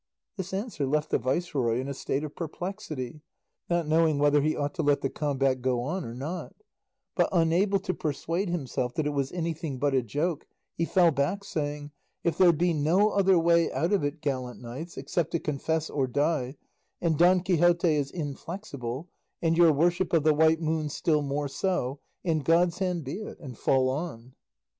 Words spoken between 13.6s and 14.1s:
out of